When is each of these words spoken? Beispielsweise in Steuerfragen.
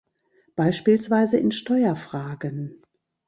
Beispielsweise 0.55 1.37
in 1.37 1.51
Steuerfragen. 1.51 2.81